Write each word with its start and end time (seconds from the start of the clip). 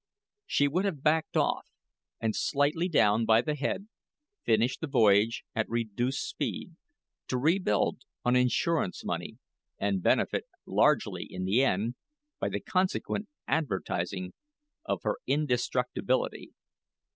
She 0.47 0.67
would 0.67 0.83
have 0.85 1.03
backed 1.03 1.37
off, 1.37 1.67
and, 2.19 2.35
slightly 2.35 2.89
down 2.89 3.23
by 3.23 3.43
the 3.43 3.53
head, 3.53 3.87
finished 4.43 4.81
the 4.81 4.87
voyage 4.87 5.43
at 5.53 5.69
reduced 5.69 6.27
speed, 6.27 6.71
to 7.27 7.37
rebuild 7.37 8.01
on 8.25 8.35
insurance 8.35 9.05
money, 9.05 9.37
and 9.77 10.01
benefit, 10.01 10.45
largely, 10.65 11.27
in 11.29 11.45
the 11.45 11.63
end, 11.63 11.93
by 12.39 12.49
the 12.49 12.61
consequent 12.61 13.29
advertising 13.47 14.33
of 14.85 15.03
her 15.03 15.17
indestructibility. 15.27 16.51